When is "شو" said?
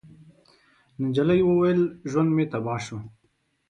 2.85-2.97